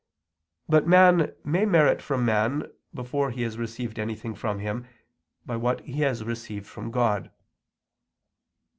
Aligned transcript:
But 0.67 0.87
man 0.87 1.31
may 1.43 1.63
merit 1.63 2.01
from 2.01 2.25
man, 2.25 2.71
before 2.91 3.29
he 3.29 3.43
has 3.43 3.59
received 3.59 3.99
anything 3.99 4.33
from 4.33 4.57
him, 4.57 4.87
by 5.45 5.57
what 5.57 5.81
he 5.81 6.01
has 6.01 6.23
received 6.23 6.65
from 6.65 6.89
God. 6.89 7.29